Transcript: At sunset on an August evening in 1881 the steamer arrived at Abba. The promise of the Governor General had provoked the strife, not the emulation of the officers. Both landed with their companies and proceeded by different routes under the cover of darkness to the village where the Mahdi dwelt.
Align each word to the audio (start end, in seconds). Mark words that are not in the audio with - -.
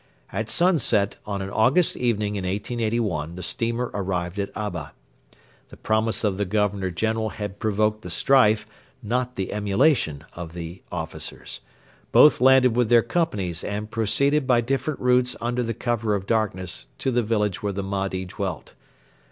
At 0.31 0.49
sunset 0.49 1.17
on 1.27 1.43
an 1.43 1.51
August 1.51 1.95
evening 1.95 2.35
in 2.35 2.41
1881 2.43 3.35
the 3.35 3.43
steamer 3.43 3.91
arrived 3.93 4.39
at 4.39 4.49
Abba. 4.57 4.93
The 5.69 5.77
promise 5.77 6.23
of 6.23 6.37
the 6.39 6.45
Governor 6.45 6.89
General 6.89 7.29
had 7.29 7.59
provoked 7.59 8.01
the 8.01 8.09
strife, 8.09 8.65
not 9.03 9.35
the 9.35 9.53
emulation 9.53 10.23
of 10.33 10.53
the 10.55 10.81
officers. 10.91 11.59
Both 12.11 12.41
landed 12.41 12.75
with 12.75 12.89
their 12.89 13.03
companies 13.03 13.63
and 13.63 13.91
proceeded 13.91 14.47
by 14.47 14.61
different 14.61 14.99
routes 14.99 15.35
under 15.39 15.61
the 15.61 15.75
cover 15.75 16.15
of 16.15 16.25
darkness 16.25 16.87
to 16.97 17.11
the 17.11 17.21
village 17.21 17.61
where 17.61 17.73
the 17.73 17.83
Mahdi 17.83 18.25
dwelt. 18.25 18.73